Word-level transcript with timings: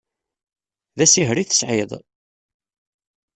D 0.97 0.99
asiher 1.03 1.37
i 1.37 1.45
tesɛiḍ? 1.45 1.91